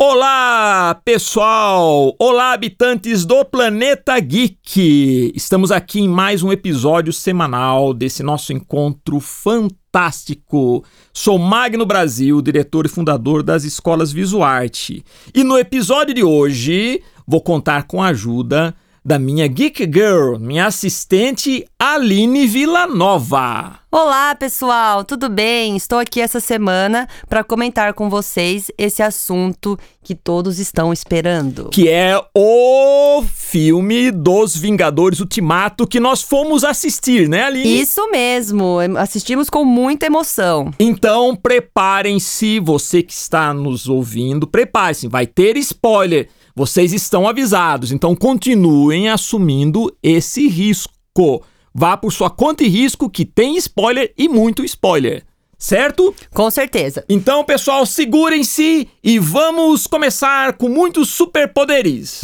[0.00, 2.14] Olá, pessoal!
[2.20, 5.32] Olá, habitantes do planeta Geek!
[5.34, 10.84] Estamos aqui em mais um episódio semanal desse nosso encontro fantástico.
[11.12, 15.04] Sou Magno Brasil, diretor e fundador das escolas Visuarte.
[15.34, 18.76] E no episódio de hoje vou contar com a ajuda
[19.08, 23.78] da minha Geek Girl, minha assistente Aline Villanova.
[23.90, 25.74] Olá, pessoal, tudo bem?
[25.74, 31.70] Estou aqui essa semana para comentar com vocês esse assunto que todos estão esperando.
[31.70, 37.80] Que é o filme dos Vingadores Ultimato que nós fomos assistir, né, Aline?
[37.80, 40.70] Isso mesmo, assistimos com muita emoção.
[40.78, 46.28] Então, preparem-se, você que está nos ouvindo, prepare-se, vai ter spoiler.
[46.58, 51.40] Vocês estão avisados, então continuem assumindo esse risco.
[51.72, 55.22] Vá por sua conta e risco que tem spoiler e muito spoiler.
[55.56, 56.12] Certo?
[56.34, 57.04] Com certeza.
[57.08, 62.22] Então, pessoal, segurem-se e vamos começar com muitos superpoderes.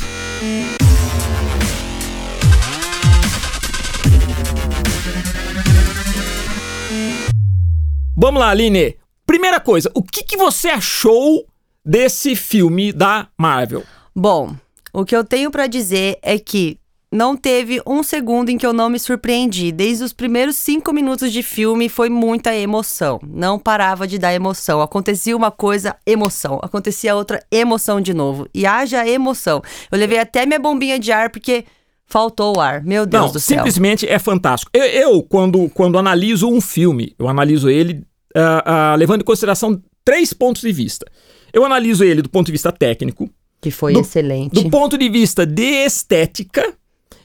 [8.16, 8.96] Vamos lá, Aline.
[9.24, 11.46] Primeira coisa, o que, que você achou
[11.85, 13.85] desse filme da Marvel?
[14.15, 14.54] Bom,
[14.93, 16.79] o que eu tenho para dizer é que
[17.15, 19.70] não teve um segundo em que eu não me surpreendi.
[19.70, 23.20] Desde os primeiros cinco minutos de filme foi muita emoção.
[23.24, 24.80] Não parava de dar emoção.
[24.80, 26.59] Acontecia uma coisa, emoção.
[26.60, 28.48] Acontecia outra, emoção de novo.
[28.52, 29.62] E haja emoção.
[29.92, 31.65] Eu levei até minha bombinha de ar porque
[32.04, 32.82] faltou o ar.
[32.82, 33.59] Meu Deus Não, do céu.
[33.59, 34.70] Simplesmente é fantástico.
[34.74, 38.04] Eu, eu, quando, quando analiso um filme, eu analiso ele
[38.37, 41.07] uh, uh, levando em consideração três pontos de vista.
[41.52, 43.30] Eu analiso ele do ponto de vista técnico,
[43.65, 44.52] que foi do, excelente.
[44.52, 46.74] Do ponto de vista de estética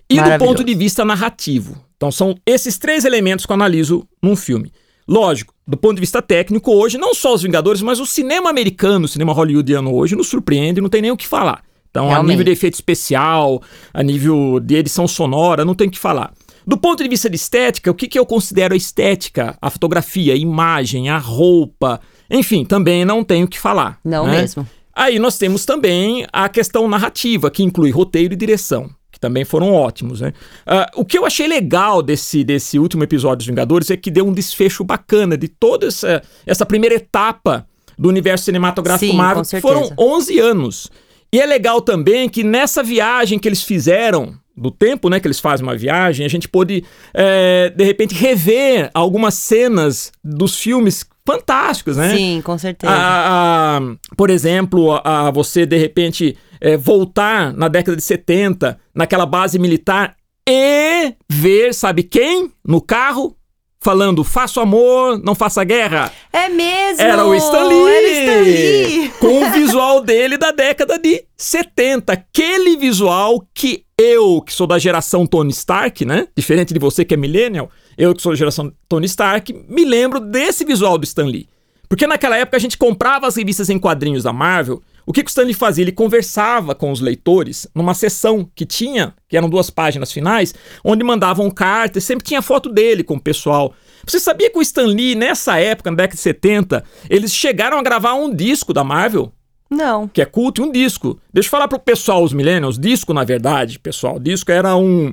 [0.09, 1.75] e do ponto de vista narrativo.
[1.97, 4.71] Então são esses três elementos que eu analiso num filme.
[5.05, 9.03] Lógico, do ponto de vista técnico, hoje, não só os Vingadores, mas o cinema americano,
[9.03, 11.61] o cinema hollywoodiano hoje, nos surpreende, não tem nem o que falar.
[11.89, 12.25] Então, Realmente.
[12.25, 13.61] a nível de efeito especial,
[13.93, 16.31] a nível de edição sonora, não tem o que falar.
[16.65, 19.57] Do ponto de vista de estética, o que, que eu considero a estética?
[19.59, 23.99] A fotografia, a imagem, a roupa, enfim, também não tenho o que falar.
[24.05, 24.41] Não né?
[24.41, 24.65] mesmo.
[24.99, 29.71] Aí nós temos também a questão narrativa, que inclui roteiro e direção, que também foram
[29.71, 30.19] ótimos.
[30.19, 30.33] Né?
[30.67, 34.27] Uh, o que eu achei legal desse, desse último episódio dos Vingadores é que deu
[34.27, 37.65] um desfecho bacana de toda essa, essa primeira etapa
[37.97, 40.91] do universo cinematográfico Sim, Marvel, que foram 11 anos.
[41.31, 45.39] E é legal também que nessa viagem que eles fizeram, do tempo né, que eles
[45.39, 46.83] fazem uma viagem, a gente pôde,
[47.13, 52.15] é, de repente, rever algumas cenas dos filmes fantásticos, né?
[52.15, 52.91] Sim, com certeza.
[52.91, 53.81] A, a,
[54.17, 59.59] por exemplo, a, a você de repente é, voltar na década de 70, naquela base
[59.59, 60.15] militar
[60.47, 62.51] e ver, sabe quem?
[62.65, 63.35] No carro,
[63.81, 66.11] falando faça amor, não faça guerra.
[66.33, 67.01] É mesmo!
[67.01, 67.87] Era o Stan Lee!
[67.87, 69.09] Era o Stan Lee!
[69.19, 72.13] Com o visual dele da década de 70.
[72.13, 76.27] Aquele visual que eu, que sou da geração Tony Stark, né?
[76.35, 80.19] Diferente de você que é millennial, eu que sou da geração Tony Stark, me lembro
[80.19, 81.47] desse visual do Stan Lee.
[81.87, 84.81] Porque naquela época a gente comprava as revistas em quadrinhos da Marvel.
[85.09, 85.83] O que, que o Stan Lee fazia?
[85.83, 90.53] Ele conversava com os leitores numa sessão que tinha, que eram duas páginas finais,
[90.83, 93.73] onde mandavam cartas, sempre tinha foto dele com o pessoal.
[94.05, 97.81] Você sabia que o Stan Lee, nessa época, na década de 70, eles chegaram a
[97.81, 99.33] gravar um disco da Marvel?
[99.67, 100.07] Não.
[100.07, 101.19] Que é culto e um disco.
[101.33, 105.11] Deixa eu falar pro pessoal, os millennials, disco, na verdade, pessoal, disco era um.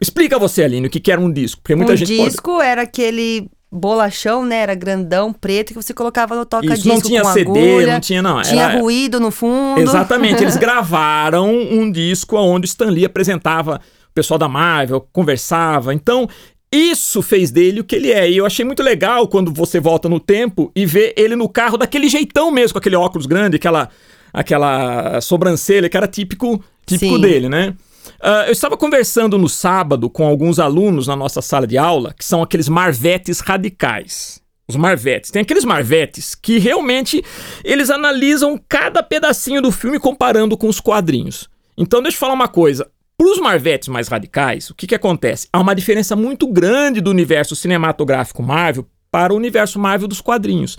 [0.00, 1.60] Explica você, Aline, o que, que era um disco.
[1.60, 2.66] Porque muita um gente disco pode...
[2.66, 4.56] era aquele bolachão, né?
[4.56, 8.22] Era grandão, preto, que você colocava no toca-disco não tinha com CD, agulha, não tinha,
[8.22, 8.42] não.
[8.42, 8.80] Tinha era...
[8.80, 9.80] ruído no fundo.
[9.80, 10.42] Exatamente.
[10.42, 15.94] Eles gravaram um disco onde Stan Lee apresentava o pessoal da Marvel, conversava.
[15.94, 16.28] Então,
[16.72, 18.28] isso fez dele o que ele é.
[18.28, 21.76] E eu achei muito legal quando você volta no tempo e vê ele no carro
[21.76, 23.88] daquele jeitão mesmo, com aquele óculos grande, aquela,
[24.32, 27.74] aquela sobrancelha que era típico, típico dele, né?
[28.22, 32.24] Uh, eu estava conversando no sábado com alguns alunos na nossa sala de aula, que
[32.24, 34.40] são aqueles marvetes radicais.
[34.68, 35.30] Os marvetes.
[35.30, 37.24] Tem aqueles marvetes que realmente
[37.64, 41.48] eles analisam cada pedacinho do filme comparando com os quadrinhos.
[41.76, 42.86] Então deixa eu falar uma coisa.
[43.16, 45.46] Para os Marvetes mais radicais, o que, que acontece?
[45.52, 50.78] Há uma diferença muito grande do universo cinematográfico Marvel para o universo Marvel dos quadrinhos,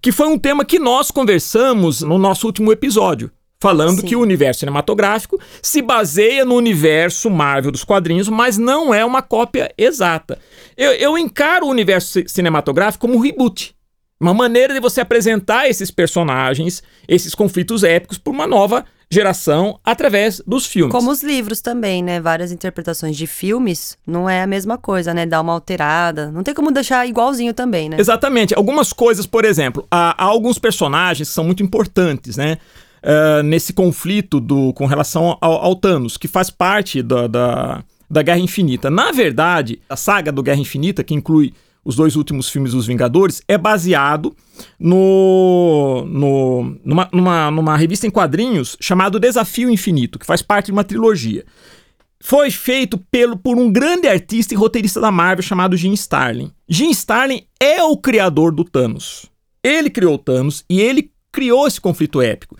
[0.00, 3.30] que foi um tema que nós conversamos no nosso último episódio,
[3.62, 4.06] falando Sim.
[4.08, 9.22] que o universo cinematográfico se baseia no universo Marvel dos quadrinhos, mas não é uma
[9.22, 10.36] cópia exata.
[10.76, 13.72] Eu, eu encaro o universo cinematográfico como um reboot.
[14.20, 20.42] Uma maneira de você apresentar esses personagens, esses conflitos épicos, por uma nova geração através
[20.44, 20.92] dos filmes.
[20.92, 22.20] Como os livros também, né?
[22.20, 25.24] Várias interpretações de filmes não é a mesma coisa, né?
[25.24, 26.32] Dá uma alterada.
[26.32, 27.96] Não tem como deixar igualzinho também, né?
[28.00, 28.54] Exatamente.
[28.56, 32.58] Algumas coisas, por exemplo, há, há alguns personagens que são muito importantes, né?
[33.02, 38.22] Uh, nesse conflito do, com relação ao, ao Thanos, que faz parte da, da, da
[38.22, 38.90] Guerra Infinita.
[38.90, 41.52] Na verdade, a saga do Guerra Infinita, que inclui
[41.84, 44.34] os dois últimos filmes dos Vingadores, é baseado
[44.78, 50.72] no, no, numa, numa, numa revista em quadrinhos chamado Desafio Infinito, que faz parte de
[50.72, 51.44] uma trilogia.
[52.20, 56.52] Foi feito pelo, por um grande artista e roteirista da Marvel chamado Jim Starlin.
[56.68, 59.26] Jim Starlin é o criador do Thanos.
[59.60, 62.56] Ele criou o Thanos e ele criou esse conflito épico.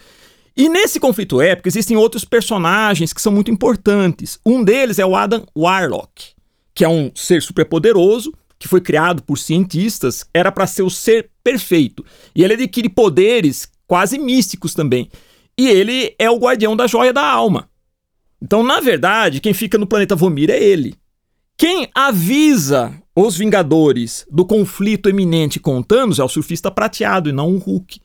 [0.57, 4.39] E nesse conflito épico existem outros personagens que são muito importantes.
[4.45, 6.33] Um deles é o Adam Warlock,
[6.75, 11.31] que é um ser superpoderoso que foi criado por cientistas, era para ser o ser
[11.43, 12.05] perfeito.
[12.33, 15.11] E ele adquire poderes quase místicos também.
[15.59, 17.69] E ele é o guardião da joia da alma.
[18.41, 20.95] Então, na verdade, quem fica no planeta Vomir é ele.
[21.59, 27.55] Quem avisa os Vingadores do conflito eminente com Thanos é o surfista prateado e não
[27.55, 28.01] o Hulk.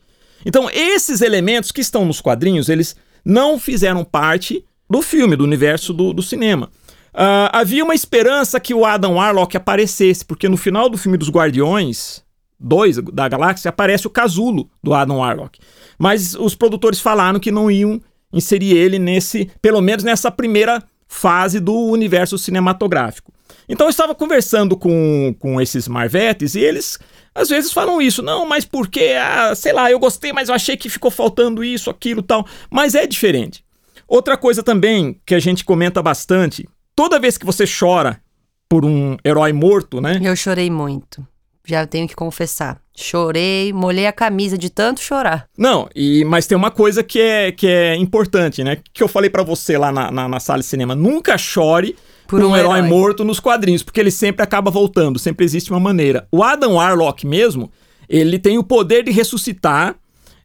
[0.48, 5.92] Então, esses elementos que estão nos quadrinhos, eles não fizeram parte do filme, do universo
[5.92, 6.70] do, do cinema.
[7.14, 11.30] Uh, havia uma esperança que o Adam Warlock aparecesse, porque no final do filme dos
[11.30, 12.24] Guardiões
[12.58, 15.60] 2 da Galáxia aparece o casulo do Adam Warlock.
[16.00, 18.00] Mas os produtores falaram que não iam
[18.32, 23.34] inserir ele nesse, pelo menos nessa primeira fase do universo cinematográfico.
[23.68, 26.98] Então eu estava conversando com, com esses Marvetes e eles
[27.38, 30.76] às vezes falam isso, não, mas porque, ah, sei lá, eu gostei, mas eu achei
[30.76, 32.46] que ficou faltando isso, aquilo, tal.
[32.68, 33.64] Mas é diferente.
[34.08, 38.20] Outra coisa também que a gente comenta bastante toda vez que você chora
[38.68, 40.20] por um herói morto, né?
[40.22, 41.26] Eu chorei muito.
[41.64, 42.80] Já tenho que confessar.
[42.96, 45.48] Chorei, molhei a camisa de tanto chorar.
[45.56, 48.78] Não, e mas tem uma coisa que é, que é importante, né?
[48.92, 50.96] Que eu falei para você lá na, na, na, sala de cinema.
[50.96, 51.96] Nunca chore
[52.28, 55.72] por, um, um herói, herói morto nos quadrinhos, porque ele sempre acaba voltando, sempre existe
[55.72, 56.28] uma maneira.
[56.32, 57.72] O Adam Warlock mesmo,
[58.08, 59.96] ele tem o poder de ressuscitar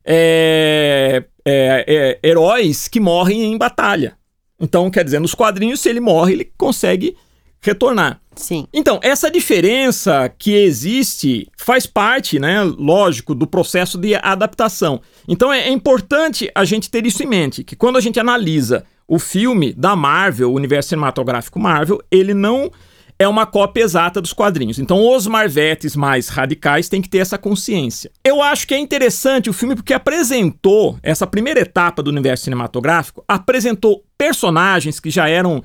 [0.04, 4.16] é, é, é, heróis que morrem em batalha.
[4.60, 7.16] Então, quer dizer, nos quadrinhos, se ele morre, ele consegue
[7.60, 8.20] retornar.
[8.34, 8.66] Sim.
[8.72, 15.00] Então, essa diferença que existe faz parte, né, lógico, do processo de adaptação.
[15.28, 18.84] Então, é, é importante a gente ter isso em mente, que quando a gente analisa
[19.12, 22.70] o filme da Marvel, o universo cinematográfico Marvel, ele não
[23.18, 24.78] é uma cópia exata dos quadrinhos.
[24.78, 28.10] Então, os Marvetes mais radicais têm que ter essa consciência.
[28.24, 33.22] Eu acho que é interessante o filme porque apresentou essa primeira etapa do universo cinematográfico,
[33.28, 35.62] apresentou personagens que já eram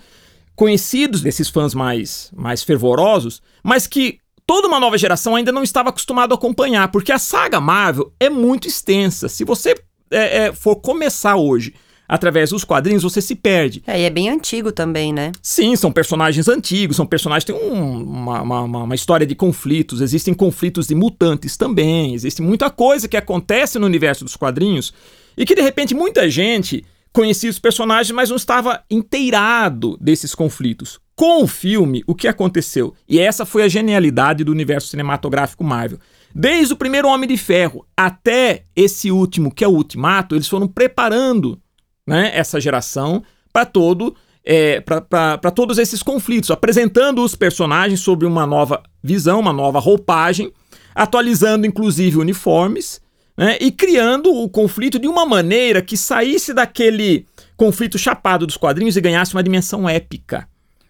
[0.53, 5.87] conhecidos desses fãs mais, mais fervorosos, mas que toda uma nova geração ainda não estava
[5.87, 9.29] acostumado a acompanhar, porque a saga Marvel é muito extensa.
[9.29, 9.73] Se você
[10.11, 11.73] é, é, for começar hoje
[12.07, 13.83] através dos quadrinhos, você se perde.
[13.85, 15.31] É, e é bem antigo também, né?
[15.41, 20.01] Sim, são personagens antigos, são personagens que têm um, uma, uma, uma, história de conflitos,
[20.01, 24.93] existem conflitos de mutantes também, existe muita coisa que acontece no universo dos quadrinhos
[25.37, 30.99] e que de repente muita gente conhecia os personagens, mas não estava inteirado desses conflitos.
[31.15, 32.93] Com o filme, o que aconteceu?
[33.09, 35.99] E essa foi a genialidade do universo cinematográfico Marvel.
[36.33, 40.67] Desde o primeiro Homem de Ferro até esse último, que é o Ultimato, eles foram
[40.67, 41.59] preparando
[42.07, 43.21] né, essa geração
[43.51, 44.15] para todo
[44.49, 50.53] é, para todos esses conflitos, apresentando os personagens sobre uma nova visão, uma nova roupagem,
[50.95, 53.01] atualizando inclusive uniformes
[53.37, 57.25] né, e criando o conflito de uma maneira que saísse daquele
[57.57, 60.47] conflito chapado dos quadrinhos e ganhasse uma dimensão épica.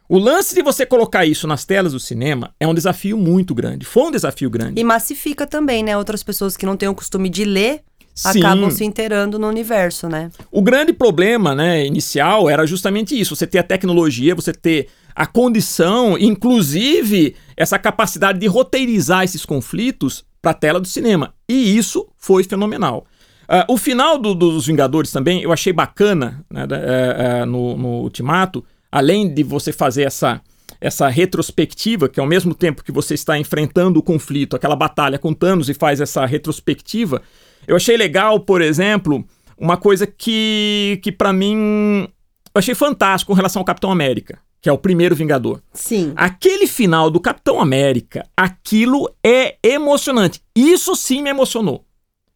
[0.07, 3.85] O lance de você colocar isso nas telas do cinema é um desafio muito grande.
[3.85, 4.79] Foi um desafio grande.
[4.79, 5.97] E massifica também, né?
[5.97, 7.81] Outras pessoas que não têm o costume de ler
[8.17, 8.39] Sim.
[8.39, 10.31] acabam se inteirando no universo, né?
[10.51, 15.25] O grande problema, né, inicial era justamente isso: você ter a tecnologia, você ter a
[15.27, 21.33] condição, inclusive essa capacidade de roteirizar esses conflitos para a tela do cinema.
[21.47, 23.05] E isso foi fenomenal.
[23.43, 27.87] Uh, o final do, dos Vingadores também eu achei bacana né, uh, uh, no, no
[28.01, 30.41] Ultimato, além de você fazer essa,
[30.81, 35.33] essa retrospectiva, que ao mesmo tempo que você está enfrentando o conflito, aquela batalha com
[35.33, 37.21] Thanos e faz essa retrospectiva,
[37.67, 39.25] eu achei legal, por exemplo,
[39.57, 42.07] uma coisa que, que para mim
[42.55, 45.61] eu achei fantástico com relação ao Capitão América, que é o primeiro Vingador.
[45.73, 46.13] Sim.
[46.15, 50.41] Aquele final do Capitão América, aquilo é emocionante.
[50.55, 51.85] Isso sim me emocionou.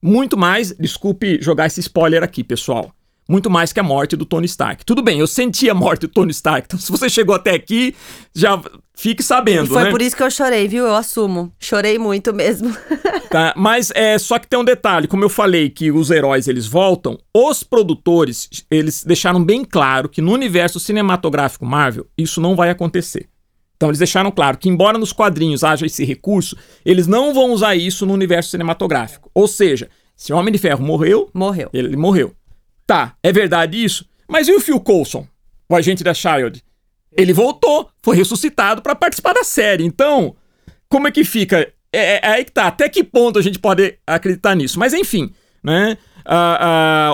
[0.02, 2.94] Muito mais, desculpe jogar esse spoiler aqui, pessoal
[3.30, 4.86] muito mais que a morte do Tony Stark.
[4.86, 7.96] Tudo bem, eu senti a morte do Tony Stark, então se você chegou até aqui,
[8.36, 8.62] já
[8.96, 9.92] fique sabendo, e foi né?
[9.92, 10.86] por isso que eu chorei, viu?
[10.86, 11.52] Eu assumo.
[11.60, 12.76] Chorei muito mesmo.
[13.30, 16.68] tá, mas é só que tem um detalhe, como eu falei que os heróis eles
[16.68, 22.70] voltam, os produtores, eles deixaram bem claro que no universo cinematográfico Marvel, isso não vai
[22.70, 23.28] acontecer.
[23.82, 27.76] Então eles deixaram claro que embora nos quadrinhos haja esse recurso, eles não vão usar
[27.76, 29.32] isso no universo cinematográfico.
[29.34, 31.68] Ou seja, se o Homem de Ferro morreu, morreu.
[31.74, 32.32] Ele morreu.
[32.86, 34.06] Tá, é verdade isso?
[34.28, 35.28] Mas e o Phil Coulson,
[35.70, 36.64] o agente da Child?
[37.12, 39.84] Ele voltou, foi ressuscitado para participar da série.
[39.84, 40.36] Então,
[40.88, 41.72] como é que fica?
[41.92, 42.68] É, é, aí que tá.
[42.68, 44.80] Até que ponto a gente pode acreditar nisso?
[44.80, 45.34] Mas enfim,
[45.64, 45.98] né?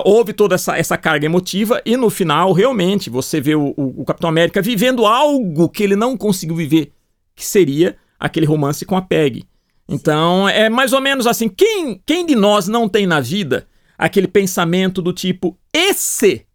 [0.04, 4.04] Houve toda essa, essa carga emotiva e no final, realmente, você vê o, o, o,
[4.04, 6.92] Capitão América vivendo algo que ele não conseguiu viver,
[7.34, 9.44] que seria aquele romance com a Peg.
[9.88, 13.66] Então, é mais ou menos assim: quem, quem de nós não tem na vida
[13.98, 16.46] aquele pensamento do tipo, e se?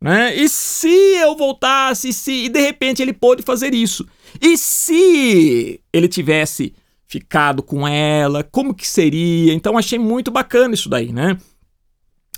[0.00, 0.34] Né?
[0.34, 2.08] E se eu voltasse?
[2.08, 2.32] E, se...
[2.44, 4.06] e de repente ele pôde fazer isso?
[4.40, 6.74] E se ele tivesse
[7.06, 9.52] ficado com ela, como que seria?
[9.52, 11.36] Então achei muito bacana isso daí, né?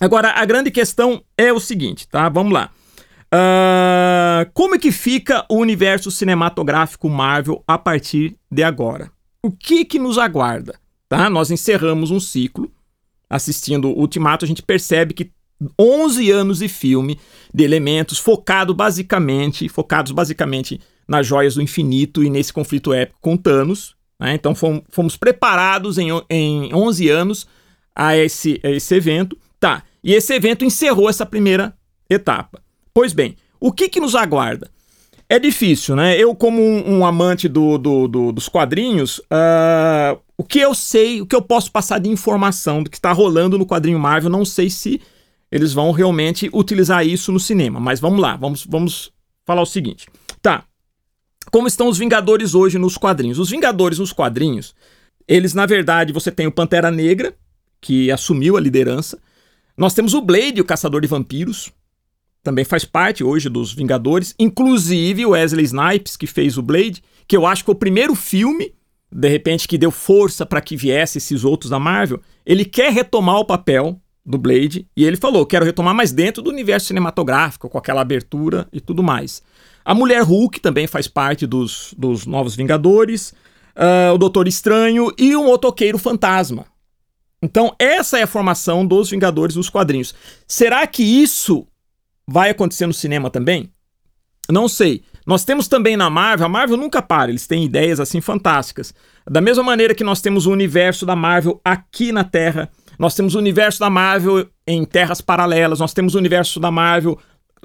[0.00, 2.28] Agora, a grande questão é o seguinte, tá?
[2.28, 2.70] Vamos lá.
[3.32, 9.10] Uh, como é que fica o universo cinematográfico Marvel a partir de agora?
[9.42, 10.78] O que que nos aguarda?
[11.08, 11.30] Tá?
[11.30, 12.70] Nós encerramos um ciclo.
[13.28, 15.30] Assistindo Ultimato, a gente percebe que
[15.78, 17.18] 11 anos de filme,
[17.52, 23.36] de elementos focado basicamente, focados basicamente nas joias do infinito e nesse conflito épico com
[23.36, 24.34] Thanos, né?
[24.34, 27.46] Então fomos, fomos, preparados em, em 11 anos
[27.94, 29.36] a esse, a esse evento.
[29.58, 31.74] Tá, e esse evento encerrou essa primeira
[32.08, 32.62] etapa.
[32.92, 34.70] Pois bem, o que, que nos aguarda?
[35.34, 36.16] É difícil, né?
[36.16, 41.20] Eu, como um, um amante do, do, do, dos quadrinhos, uh, o que eu sei,
[41.20, 44.44] o que eu posso passar de informação do que está rolando no quadrinho Marvel, não
[44.44, 45.00] sei se
[45.50, 47.80] eles vão realmente utilizar isso no cinema.
[47.80, 49.10] Mas vamos lá, vamos, vamos
[49.44, 50.06] falar o seguinte.
[50.40, 50.62] Tá,
[51.50, 53.40] como estão os Vingadores hoje nos quadrinhos?
[53.40, 54.72] Os Vingadores nos quadrinhos,
[55.26, 57.34] eles na verdade, você tem o Pantera Negra,
[57.80, 59.18] que assumiu a liderança.
[59.76, 61.72] Nós temos o Blade, o Caçador de Vampiros,
[62.44, 67.34] também faz parte hoje dos Vingadores, inclusive o Wesley Snipes, que fez o Blade, que
[67.34, 68.74] eu acho que é o primeiro filme,
[69.10, 72.20] de repente, que deu força para que viesse esses outros da Marvel.
[72.44, 76.50] Ele quer retomar o papel do Blade e ele falou: quero retomar mais dentro do
[76.50, 79.42] universo cinematográfico, com aquela abertura e tudo mais.
[79.82, 83.32] A Mulher Hulk também faz parte dos, dos Novos Vingadores,
[83.74, 86.66] uh, o Doutor Estranho e o Motoqueiro Fantasma.
[87.42, 90.14] Então, essa é a formação dos Vingadores nos quadrinhos.
[90.46, 91.66] Será que isso
[92.26, 93.70] vai acontecer no cinema também?
[94.50, 95.02] Não sei.
[95.26, 98.92] Nós temos também na Marvel, a Marvel nunca para, eles têm ideias assim fantásticas.
[99.30, 103.34] Da mesma maneira que nós temos o universo da Marvel aqui na Terra, nós temos
[103.34, 107.18] o universo da Marvel em terras paralelas, nós temos o universo da Marvel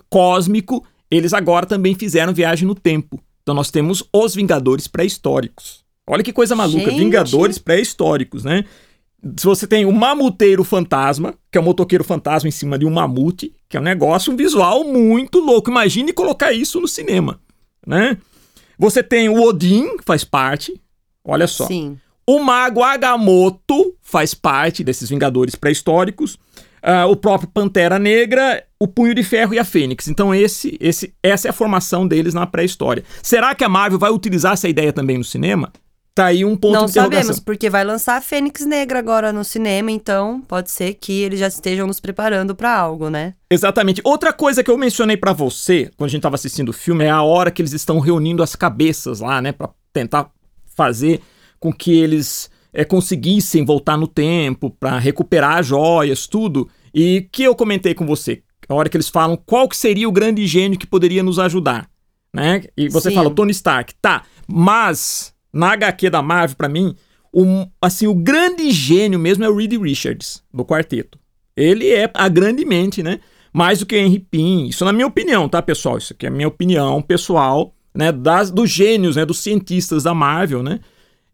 [0.09, 3.19] cósmico eles agora também fizeram viagem no tempo.
[3.41, 5.83] Então nós temos os Vingadores pré-históricos.
[6.05, 6.99] Olha que coisa maluca, Gente.
[6.99, 8.65] Vingadores pré-históricos, né?
[9.38, 12.89] Se você tem o Mamuteiro Fantasma, que é o motoqueiro fantasma em cima de um
[12.89, 15.69] mamute, que é um negócio, um visual muito louco.
[15.69, 17.39] Imagine colocar isso no cinema,
[17.85, 18.17] né?
[18.77, 20.79] Você tem o Odin, faz parte.
[21.23, 21.67] Olha só.
[21.67, 21.99] Sim.
[22.25, 26.35] O Mago Agamotto faz parte desses Vingadores pré-históricos.
[26.81, 30.07] Uh, o próprio Pantera Negra, o Punho de Ferro e a Fênix.
[30.07, 33.03] Então esse, esse, essa é a formação deles na pré-história.
[33.21, 35.73] Será que a Marvel vai utilizar essa ideia também no cinema?
[36.13, 37.21] Tá aí um ponto Não de interrogação.
[37.21, 41.39] sabemos, porque vai lançar a Fênix Negra agora no cinema, então pode ser que eles
[41.39, 43.35] já estejam nos preparando para algo, né?
[43.49, 44.01] Exatamente.
[44.03, 47.09] Outra coisa que eu mencionei para você, quando a gente tava assistindo o filme, é
[47.09, 50.29] a hora que eles estão reunindo as cabeças lá, né, para tentar
[50.75, 51.21] fazer
[51.59, 56.69] com que eles é, conseguissem voltar no tempo, para recuperar as joias, tudo.
[56.93, 60.11] E que eu comentei com você, a hora que eles falam qual que seria o
[60.11, 61.89] grande gênio que poderia nos ajudar,
[62.33, 62.63] né?
[62.77, 63.15] E você Sim.
[63.15, 64.23] fala Tony Stark, tá?
[64.47, 66.96] Mas na HQ da Marvel, para mim,
[67.82, 71.20] assim, o grande gênio mesmo é o Reed Richards do quarteto.
[71.56, 73.20] Ele é a grande mente, né?
[73.51, 74.68] Mais do que Henry Pym.
[74.68, 75.98] Isso na minha opinião, tá, pessoal?
[75.98, 78.12] Isso aqui é a minha opinião pessoal, né?
[78.12, 79.25] Das, dos gênios, né?
[79.25, 80.79] Dos cientistas da Marvel, né?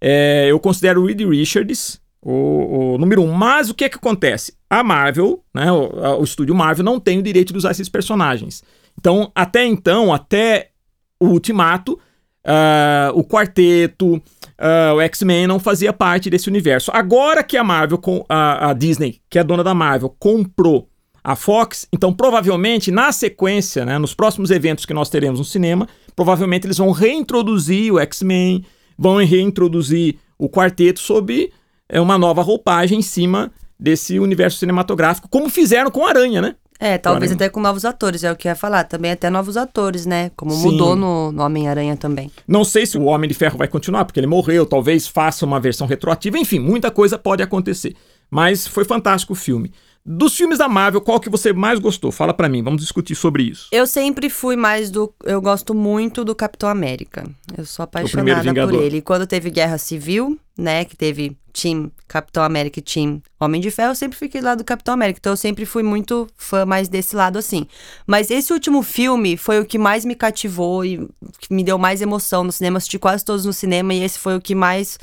[0.01, 3.31] É, eu considero o Reed Richards o, o, número um.
[3.31, 4.57] Mas o que é que acontece?
[4.67, 8.63] A Marvel, né, o, o estúdio Marvel, não tem o direito de usar esses personagens.
[8.99, 10.71] Então, até então, até
[11.19, 11.99] o Ultimato,
[12.45, 16.91] uh, o Quarteto, uh, o X-Men não fazia parte desse universo.
[16.93, 17.99] Agora que a Marvel,
[18.29, 20.87] a, a Disney, que é dona da Marvel, comprou
[21.23, 25.87] a Fox, então provavelmente na sequência, né, nos próximos eventos que nós teremos no cinema,
[26.15, 28.63] provavelmente eles vão reintroduzir o X-Men,
[28.95, 31.51] vão reintroduzir o quarteto sob
[31.89, 36.55] é, uma nova roupagem em cima desse universo cinematográfico, como fizeram com Aranha, né?
[36.79, 38.83] É, talvez até com novos atores, é o que eu ia falar.
[38.83, 40.31] Também até novos atores, né?
[40.35, 40.71] Como Sim.
[40.71, 42.29] mudou no, no Homem-Aranha também.
[42.47, 45.59] Não sei se o Homem de Ferro vai continuar, porque ele morreu, talvez faça uma
[45.59, 47.95] versão retroativa, enfim, muita coisa pode acontecer.
[48.29, 49.71] Mas foi fantástico o filme.
[50.05, 52.11] Dos filmes da Marvel, qual que você mais gostou?
[52.11, 53.69] Fala para mim, vamos discutir sobre isso.
[53.71, 55.11] Eu sempre fui mais do.
[55.23, 57.27] Eu gosto muito do Capitão América.
[57.57, 58.97] Eu sou apaixonada por ele.
[58.97, 60.85] E quando teve Guerra Civil, né?
[60.85, 64.63] Que teve Team Capitão América e Team Homem de Ferro, eu sempre fiquei lado do
[64.63, 65.19] Capitão América.
[65.19, 67.65] Então eu sempre fui muito fã mais desse lado assim.
[68.05, 71.07] Mas esse último filme foi o que mais me cativou e
[71.49, 72.77] me deu mais emoção no cinema.
[72.77, 74.99] Assisti quase todos no cinema e esse foi o que mais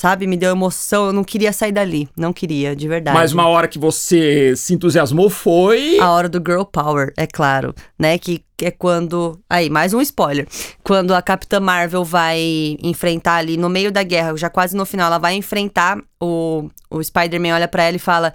[0.00, 0.26] sabe?
[0.26, 3.14] Me deu emoção, eu não queria sair dali, não queria, de verdade.
[3.14, 5.98] Mas uma hora que você se entusiasmou foi.
[6.00, 8.16] A hora do Girl Power, é claro, né?
[8.16, 9.38] Que é quando.
[9.48, 10.48] Aí, mais um spoiler.
[10.82, 15.08] Quando a Capitã Marvel vai enfrentar ali no meio da guerra, já quase no final,
[15.08, 18.32] ela vai enfrentar o, o Spider-Man, olha para ela e fala.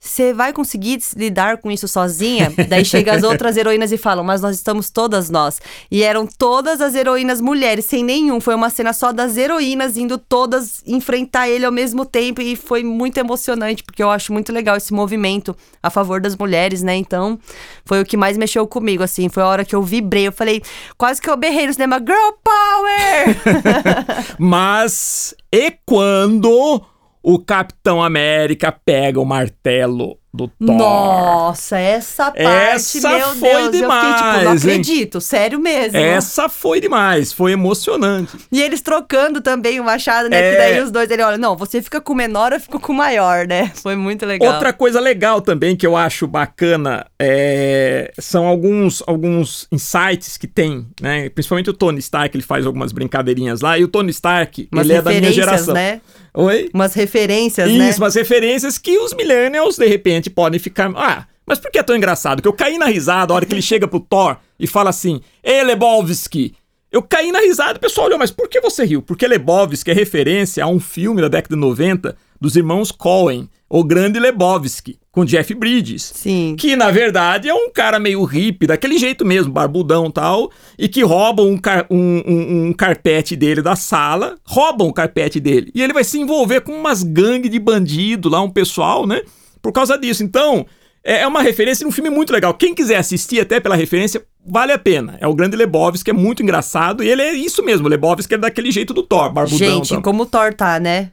[0.00, 2.52] Você vai conseguir lidar com isso sozinha?
[2.68, 5.60] Daí chega as outras heroínas e falam, mas nós estamos todas nós.
[5.90, 8.40] E eram todas as heroínas mulheres, sem nenhum.
[8.40, 12.40] Foi uma cena só das heroínas indo todas enfrentar ele ao mesmo tempo.
[12.40, 16.82] E foi muito emocionante, porque eu acho muito legal esse movimento a favor das mulheres,
[16.82, 16.94] né?
[16.96, 17.38] Então,
[17.84, 19.28] foi o que mais mexeu comigo, assim.
[19.28, 20.28] Foi a hora que eu vibrei.
[20.28, 20.62] Eu falei,
[20.96, 23.36] quase que eu berrei no cinema, Girl Power!
[24.38, 26.82] mas, e quando
[27.22, 30.76] o Capitão América pega o martelo do Thor.
[30.76, 34.58] Nossa, essa parte, essa meu foi Deus, demais, eu fiquei tipo, não hein?
[34.58, 35.96] acredito, sério mesmo.
[35.96, 38.36] Essa foi demais, foi emocionante.
[38.52, 40.38] E eles trocando também o machado, né?
[40.38, 40.50] É.
[40.50, 42.92] Porque daí os dois, ele olha, não, você fica com o menor, eu fico com
[42.92, 43.72] o maior, né?
[43.82, 44.52] Foi muito legal.
[44.52, 50.86] Outra coisa legal também que eu acho bacana é, são alguns, alguns insights que tem,
[51.00, 51.28] né?
[51.30, 53.78] Principalmente o Tony Stark, ele faz algumas brincadeirinhas lá.
[53.78, 55.74] E o Tony Stark, Umas ele é da minha geração.
[55.74, 56.00] né?
[56.40, 56.70] Oi?
[56.72, 57.94] Umas referências, Isso, né?
[57.98, 60.88] umas referências que os millennials, de repente, podem ficar.
[60.94, 62.40] Ah, mas por que é tão engraçado?
[62.40, 65.20] Que eu caí na risada a hora que ele chega pro Thor e fala assim:
[65.42, 66.54] Ei, Lebowski!
[66.92, 69.02] Eu caí na risada e o pessoal olhou, mas por que você riu?
[69.02, 73.84] Porque Lebowski é referência a um filme da década de 90 dos irmãos Coen, O
[73.84, 76.12] Grande Lebowski, com Jeff Bridges.
[76.14, 76.56] Sim.
[76.58, 80.88] Que na verdade é um cara meio hippie, daquele jeito mesmo, barbudão e tal, e
[80.88, 85.70] que roubam um, car- um- um- um carpete dele da sala, roubam o carpete dele.
[85.74, 89.20] E ele vai se envolver com umas gangues de bandido lá, um pessoal, né?
[89.60, 90.22] Por causa disso.
[90.22, 90.64] Então,
[91.04, 92.54] é é uma referência um filme muito legal.
[92.54, 95.16] Quem quiser assistir até pela referência, vale a pena.
[95.20, 98.34] É o grande Lebowski, que é muito engraçado, e ele é isso mesmo, o Lebowski
[98.34, 99.58] é daquele jeito do Thor, barbudão.
[99.58, 100.02] Gente, tal.
[100.02, 101.10] como o Thor tá, né?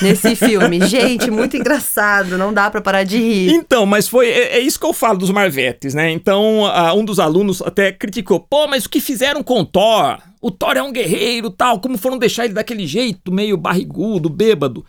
[0.00, 0.86] Nesse filme.
[0.86, 3.50] Gente, muito engraçado, não dá pra parar de rir.
[3.52, 6.10] Então, mas foi é, é isso que eu falo dos Marvetes, né?
[6.10, 6.62] Então,
[6.96, 10.18] um dos alunos até criticou: pô, mas o que fizeram com o Thor?
[10.40, 14.84] O Thor é um guerreiro tal, como foram deixar ele daquele jeito, meio barrigudo, bêbado?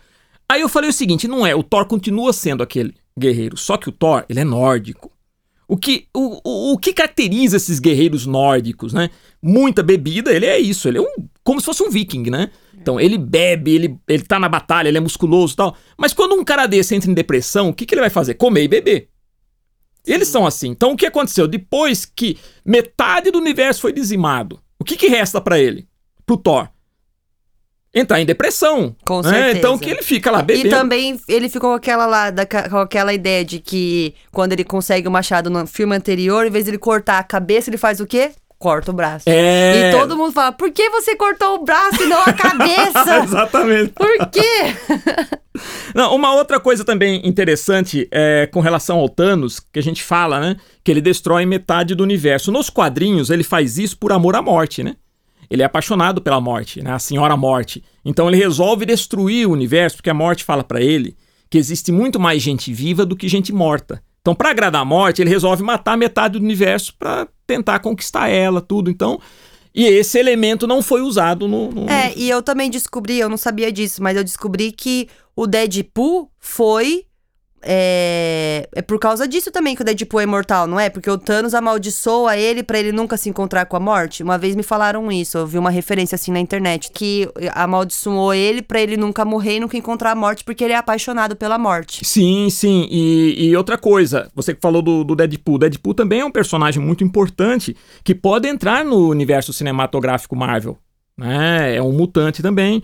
[0.48, 3.88] Aí eu falei o seguinte: não é, o Thor continua sendo aquele guerreiro, só que
[3.88, 5.12] o Thor, ele é nórdico.
[5.68, 9.10] O que, o, o, o que caracteriza esses guerreiros nórdicos, né?
[9.42, 12.50] Muita bebida, ele é isso, ele é um, como se fosse um viking, né?
[12.86, 15.76] Então, ele bebe, ele, ele tá na batalha, ele é musculoso e tal.
[15.98, 18.34] Mas quando um cara desse entra em depressão, o que, que ele vai fazer?
[18.34, 19.08] Comer e beber.
[20.06, 20.68] Eles são assim.
[20.68, 21.48] Então, o que aconteceu?
[21.48, 25.88] Depois que metade do universo foi dizimado, o que, que resta pra ele?
[26.24, 26.68] Pro Thor?
[27.92, 28.94] Entrar em depressão.
[29.04, 29.30] Com né?
[29.30, 29.58] certeza.
[29.58, 30.68] Então, que ele fica lá bebendo.
[30.68, 34.62] E também ele ficou com aquela lá, da, com aquela ideia de que quando ele
[34.62, 37.98] consegue o machado no filme anterior, em vez de ele cortar a cabeça, ele faz
[37.98, 38.30] o quê?
[38.58, 39.24] Corta o braço.
[39.28, 39.90] É.
[39.90, 43.20] E todo mundo fala, por que você cortou o braço e não a cabeça?
[43.22, 43.92] Exatamente.
[43.92, 45.36] por quê?
[45.94, 50.38] Não, uma outra coisa também interessante é com relação ao Thanos, que a gente fala,
[50.38, 50.56] né?
[50.84, 52.52] Que ele destrói metade do universo.
[52.52, 54.96] Nos quadrinhos, ele faz isso por amor à morte, né?
[55.48, 56.92] Ele é apaixonado pela morte, né?
[56.92, 57.82] A Senhora Morte.
[58.04, 61.16] Então ele resolve destruir o universo, porque a morte fala pra ele
[61.48, 64.02] que existe muito mais gente viva do que gente morta.
[64.26, 68.60] Então, pra agradar a morte, ele resolve matar metade do universo pra tentar conquistar ela,
[68.60, 68.90] tudo.
[68.90, 69.20] Então,
[69.72, 71.70] e esse elemento não foi usado no.
[71.70, 75.46] no- É, e eu também descobri, eu não sabia disso, mas eu descobri que o
[75.46, 77.05] Deadpool foi.
[77.68, 80.88] É, é por causa disso também que o Deadpool é imortal, não é?
[80.88, 84.22] Porque o Thanos amaldiçoa ele pra ele nunca se encontrar com a morte.
[84.22, 88.62] Uma vez me falaram isso, eu vi uma referência assim na internet, que amaldiçoou ele
[88.62, 92.04] pra ele nunca morrer e nunca encontrar a morte, porque ele é apaixonado pela morte.
[92.04, 92.86] Sim, sim.
[92.88, 95.58] E, e outra coisa, você que falou do, do Deadpool.
[95.58, 100.78] Deadpool também é um personagem muito importante que pode entrar no universo cinematográfico Marvel.
[101.18, 101.74] Né?
[101.74, 102.82] É um mutante também.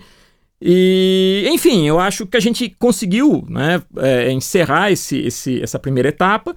[0.65, 6.07] E, enfim, eu acho que a gente conseguiu né, é, encerrar esse, esse, essa primeira
[6.07, 6.55] etapa.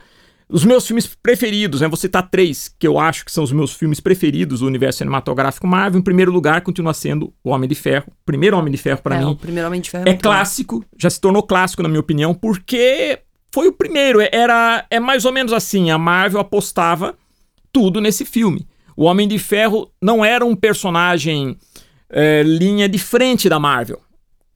[0.49, 1.89] Os meus filmes preferidos, né?
[1.89, 5.67] Vou citar três que eu acho que são os meus filmes preferidos do universo cinematográfico
[5.67, 5.99] Marvel.
[5.99, 8.07] Em primeiro lugar, continua sendo O Homem de Ferro.
[8.25, 9.25] Primeiro Homem de Ferro, para é, mim.
[9.33, 10.21] o primeiro Homem de Ferro É bom.
[10.21, 13.19] clássico, já se tornou clássico, na minha opinião, porque
[13.53, 14.21] foi o primeiro.
[14.21, 17.17] é- Era é mais ou menos assim: a Marvel apostava
[17.73, 18.69] tudo nesse filme.
[18.97, 21.57] O Homem de Ferro não era um personagem
[22.11, 24.01] é, linha de frente da Marvel,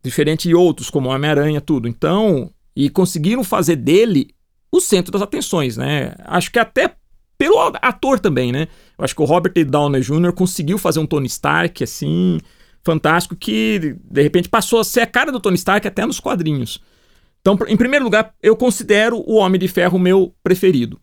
[0.03, 1.89] diferente de outros, como Homem-Aranha, tudo.
[1.89, 4.35] Então, e conseguiram fazer dele
[4.73, 6.15] o centro das atenções, né?
[6.25, 6.95] Acho que até
[7.37, 8.69] pelo ator também, né?
[8.99, 10.33] Eu acho que o Robert Downey Jr.
[10.33, 12.39] conseguiu fazer um Tony Stark assim
[12.83, 16.81] fantástico que, de repente, passou a ser a cara do Tony Stark até nos quadrinhos.
[17.41, 21.01] Então, em primeiro lugar, eu considero o Homem de Ferro meu preferido.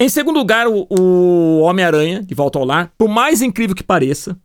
[0.00, 4.38] Em segundo lugar, o, o Homem-Aranha, de volta ao lar, por mais incrível que pareça.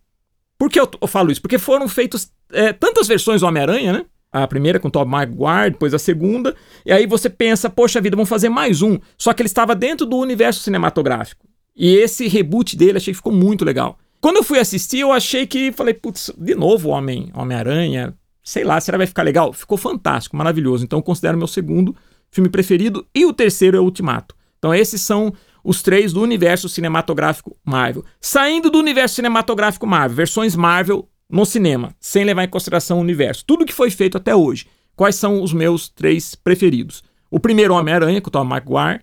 [0.58, 1.40] Por que eu, eu falo isso?
[1.40, 4.04] Porque foram feitas é, tantas versões do Homem-Aranha, né?
[4.32, 6.56] A primeira com Tobey Maguire, depois a segunda.
[6.84, 8.98] E aí você pensa, poxa vida, vamos fazer mais um.
[9.16, 11.46] Só que ele estava dentro do universo cinematográfico.
[11.76, 13.98] E esse reboot dele achei que ficou muito legal.
[14.20, 18.80] Quando eu fui assistir, eu achei que, falei, putz, de novo Homem, Homem-Aranha, sei lá,
[18.80, 19.52] será que vai ficar legal?
[19.52, 20.84] Ficou fantástico, maravilhoso.
[20.84, 21.94] Então eu considero meu segundo
[22.30, 24.34] filme preferido e o terceiro é o Ultimato.
[24.58, 25.32] Então esses são
[25.64, 28.04] os três do universo cinematográfico Marvel.
[28.20, 33.44] Saindo do universo cinematográfico Marvel, versões Marvel no cinema, sem levar em consideração o universo.
[33.46, 34.66] Tudo que foi feito até hoje.
[34.94, 37.02] Quais são os meus três preferidos?
[37.30, 39.00] O primeiro Homem-Aranha, com o Tom Maguire.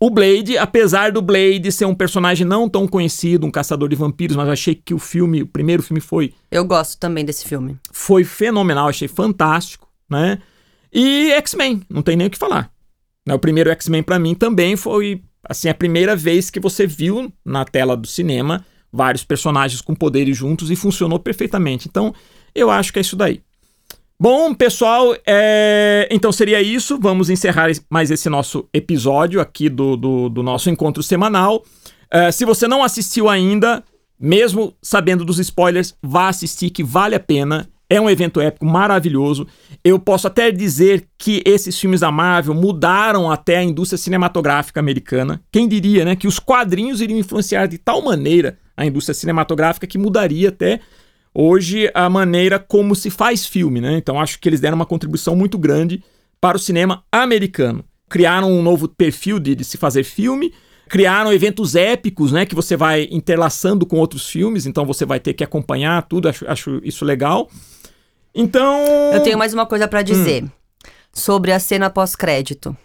[0.00, 4.36] O Blade, apesar do Blade ser um personagem não tão conhecido, um caçador de vampiros,
[4.36, 6.32] mas achei que o filme, o primeiro filme foi.
[6.50, 7.76] Eu gosto também desse filme.
[7.92, 10.38] Foi fenomenal, achei fantástico, né?
[10.92, 12.70] E X-Men, não tem nem o que falar.
[13.26, 17.32] Né, o primeiro X-Men para mim também foi assim a primeira vez que você viu
[17.44, 21.88] na tela do cinema vários personagens com poderes juntos e funcionou perfeitamente.
[21.88, 22.14] Então,
[22.54, 23.42] eu acho que é isso daí.
[24.18, 26.06] Bom, pessoal, é...
[26.10, 26.98] então seria isso.
[27.00, 31.64] Vamos encerrar mais esse nosso episódio aqui do, do, do nosso encontro semanal.
[32.08, 33.82] É, se você não assistiu ainda,
[34.18, 37.68] mesmo sabendo dos spoilers, vá assistir que vale a pena.
[37.94, 39.46] É um evento épico maravilhoso.
[39.84, 45.40] Eu posso até dizer que esses filmes da Marvel mudaram até a indústria cinematográfica americana.
[45.52, 49.96] Quem diria, né, que os quadrinhos iriam influenciar de tal maneira a indústria cinematográfica que
[49.96, 50.80] mudaria até
[51.32, 53.96] hoje a maneira como se faz filme, né?
[53.96, 56.02] Então acho que eles deram uma contribuição muito grande
[56.40, 57.84] para o cinema americano.
[58.08, 60.52] Criaram um novo perfil de, de se fazer filme,
[60.88, 62.44] criaram eventos épicos, né?
[62.44, 66.44] Que você vai interlaçando com outros filmes, então você vai ter que acompanhar tudo, acho,
[66.48, 67.48] acho isso legal.
[68.34, 68.82] Então.
[69.12, 70.48] Eu tenho mais uma coisa para dizer hum.
[71.12, 72.76] sobre a cena pós-crédito.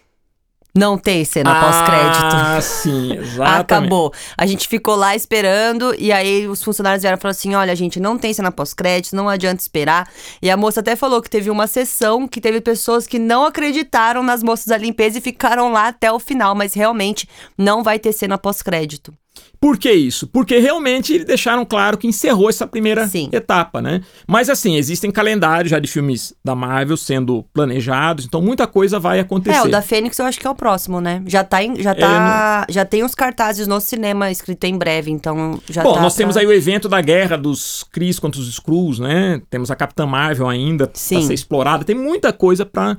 [0.72, 2.36] Não tem cena ah, pós-crédito.
[2.36, 3.60] Ah, sim, exatamente.
[3.60, 4.12] Acabou.
[4.38, 7.98] A gente ficou lá esperando e aí os funcionários vieram e falaram assim: olha, gente,
[7.98, 10.08] não tem cena pós-crédito, não adianta esperar.
[10.40, 14.22] E a moça até falou que teve uma sessão que teve pessoas que não acreditaram
[14.22, 18.12] nas moças da limpeza e ficaram lá até o final, mas realmente não vai ter
[18.12, 19.12] cena pós-crédito.
[19.60, 20.26] Por que isso?
[20.26, 23.28] Porque realmente eles deixaram claro que encerrou essa primeira Sim.
[23.30, 24.00] etapa, né?
[24.26, 29.20] Mas assim, existem calendários já de filmes da Marvel sendo planejados, então muita coisa vai
[29.20, 29.58] acontecer.
[29.58, 31.22] É, o da Fênix eu acho que é o próximo, né?
[31.26, 35.10] Já tá, em, já tá, é, já tem os cartazes no cinema escrito em breve,
[35.10, 36.22] então já Bom, tá nós pra...
[36.22, 39.42] temos aí o evento da guerra dos Cris contra os Skrulls, né?
[39.50, 41.16] Temos a Capitã Marvel ainda Sim.
[41.16, 42.96] pra ser explorada, tem muita coisa para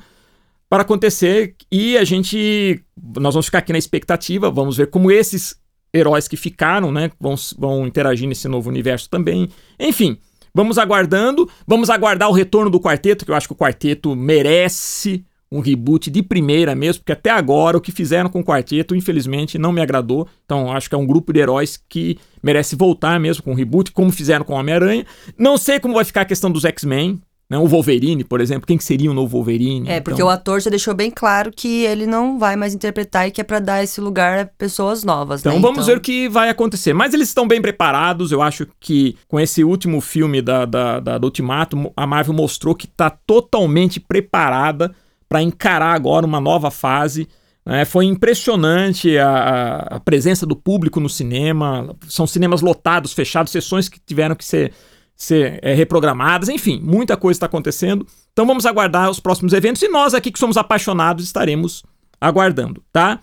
[0.69, 2.81] para acontecer e a gente
[3.19, 5.59] nós vamos ficar aqui na expectativa, vamos ver como esses
[5.93, 7.11] heróis que ficaram, né?
[7.19, 9.49] Vão, vão interagir nesse novo universo também.
[9.79, 10.17] Enfim,
[10.53, 11.49] vamos aguardando.
[11.67, 16.09] Vamos aguardar o retorno do quarteto, que eu acho que o quarteto merece um reboot
[16.09, 19.81] de primeira mesmo, porque até agora o que fizeram com o quarteto, infelizmente, não me
[19.81, 20.25] agradou.
[20.45, 23.91] Então, acho que é um grupo de heróis que merece voltar mesmo com o reboot,
[23.91, 25.05] como fizeram com o Homem-Aranha.
[25.37, 27.21] Não sei como vai ficar a questão dos X-Men,
[27.51, 27.57] né?
[27.57, 29.89] O Wolverine, por exemplo, quem que seria o novo Wolverine?
[29.89, 30.27] É, porque então...
[30.27, 33.43] o ator já deixou bem claro que ele não vai mais interpretar e que é
[33.43, 35.41] para dar esse lugar a pessoas novas.
[35.41, 35.59] Então né?
[35.59, 35.85] vamos então...
[35.87, 36.93] ver o que vai acontecer.
[36.93, 38.31] Mas eles estão bem preparados.
[38.31, 42.73] Eu acho que com esse último filme da, da, da do Ultimato, a Marvel mostrou
[42.73, 44.95] que está totalmente preparada
[45.27, 47.27] para encarar agora uma nova fase.
[47.65, 51.97] É, foi impressionante a, a, presença do público no cinema.
[52.07, 54.71] São cinemas lotados, fechados, sessões que tiveram que ser
[55.15, 58.05] ser é, reprogramadas, enfim, muita coisa está acontecendo.
[58.33, 61.83] Então vamos aguardar os próximos eventos e nós aqui que somos apaixonados estaremos
[62.19, 63.19] aguardando, tá?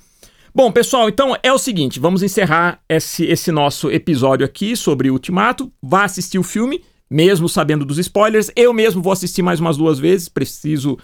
[0.55, 5.71] Bom, pessoal, então é o seguinte, vamos encerrar esse, esse nosso episódio aqui sobre Ultimato.
[5.81, 8.51] Vá assistir o filme, mesmo sabendo dos spoilers.
[8.57, 10.99] Eu mesmo vou assistir mais umas duas vezes, preciso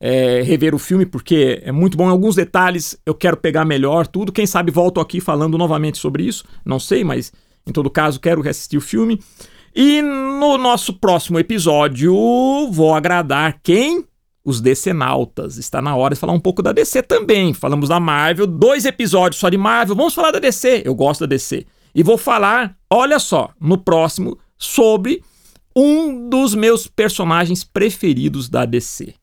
[0.00, 2.06] é, rever o filme porque é muito bom.
[2.06, 4.32] Em alguns detalhes eu quero pegar melhor tudo.
[4.32, 7.32] Quem sabe volto aqui falando novamente sobre isso, não sei, mas
[7.66, 9.20] em todo caso quero reassistir o filme.
[9.74, 12.12] E no nosso próximo episódio,
[12.70, 14.04] vou agradar quem?
[14.44, 15.58] Os decenautas.
[15.58, 17.54] Está na hora de falar um pouco da DC também.
[17.54, 19.94] Falamos da Marvel, dois episódios só de Marvel.
[19.94, 20.82] Vamos falar da DC.
[20.84, 21.66] Eu gosto da DC.
[21.94, 25.22] E vou falar, olha só, no próximo, sobre
[25.74, 29.14] um dos meus personagens preferidos da DC.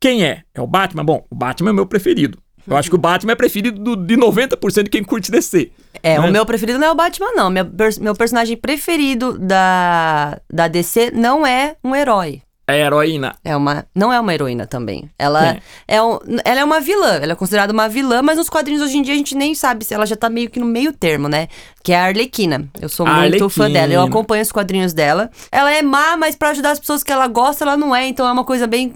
[0.00, 0.42] Quem é?
[0.54, 1.04] É o Batman?
[1.04, 2.38] Bom, o Batman é meu preferido.
[2.68, 5.70] Eu acho que o Batman é preferido de 90% de quem curte DC.
[6.02, 6.28] É, né?
[6.28, 7.50] o meu preferido não é o Batman, não.
[7.50, 7.66] Meu,
[8.00, 12.42] meu personagem preferido da, da DC não é um herói.
[12.68, 13.34] É heroína.
[13.42, 15.10] É uma, não é uma heroína também.
[15.18, 15.60] Ela é.
[15.88, 17.14] é um, ela é uma vilã.
[17.14, 19.86] Ela é considerada uma vilã, mas nos quadrinhos hoje em dia a gente nem sabe
[19.86, 21.48] se ela já tá meio que no meio termo, né?
[21.88, 22.68] Que é a Arlequina.
[22.82, 23.90] Eu sou A muito fã dela.
[23.90, 25.30] Eu acompanho os quadrinhos dela.
[25.50, 28.06] Ela é má, mas pra ajudar as pessoas que ela gosta, ela não é.
[28.06, 28.92] Então é uma coisa bem.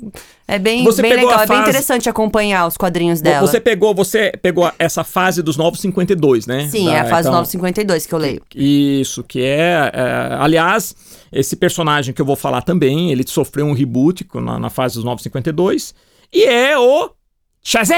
[0.46, 1.30] É bem, Você bem legal.
[1.30, 3.46] a É bem fase- interessante acompanhar os quadrinhos dela.
[3.46, 6.68] Você pegou, você pegou essa fase dos novos 52, né?
[6.68, 8.42] Sim, Da- é a fase então, 952 que eu leio.
[8.54, 10.94] Isso, que é, é, Aliás,
[11.32, 15.04] esse personagem que eu vou falar também, ele sofreu um reboot na, na fase dos
[15.04, 15.94] 952.
[16.30, 17.08] E é o.
[17.64, 17.96] Shazam!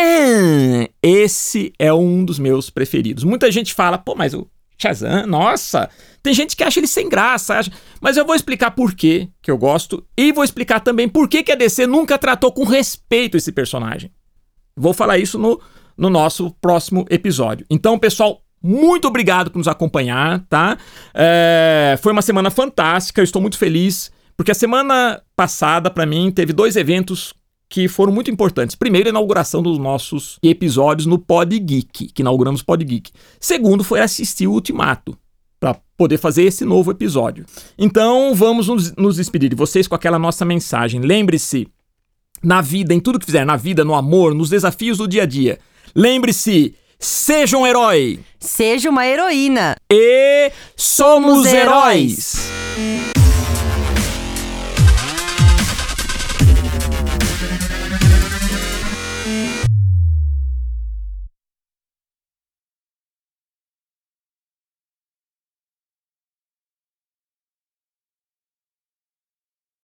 [1.03, 3.25] Esse é um dos meus preferidos.
[3.25, 4.47] Muita gente fala, pô, mas o
[4.89, 5.89] Shazam, nossa.
[6.23, 7.59] Tem gente que acha ele sem graça.
[7.59, 7.71] acha-
[8.01, 10.05] Mas eu vou explicar por quê que eu gosto.
[10.17, 14.11] E vou explicar também por que, que a DC nunca tratou com respeito esse personagem.
[14.77, 15.61] Vou falar isso no,
[15.97, 17.65] no nosso próximo episódio.
[17.71, 20.77] Então, pessoal, muito obrigado por nos acompanhar, tá?
[21.15, 26.31] É, foi uma semana fantástica, eu estou muito feliz, porque a semana passada, pra mim,
[26.31, 27.33] teve dois eventos
[27.75, 28.77] que foram muito importantes.
[28.77, 33.11] Primeiro, a inauguração dos nossos episódios no Pod Geek, que inauguramos o Pod Geek.
[33.41, 35.19] Segundo, foi assistir o Ultimato,
[35.59, 37.45] para poder fazer esse novo episódio.
[37.77, 41.01] Então, vamos nos, nos despedir de vocês com aquela nossa mensagem.
[41.01, 41.67] Lembre-se,
[42.41, 45.27] na vida, em tudo que fizer, na vida, no amor, nos desafios do dia a
[45.27, 45.59] dia.
[45.97, 49.75] Lembre-se, seja um herói Seja uma heroína.
[49.93, 52.37] e somos Somos heróis.
[52.37, 53.14] heróis.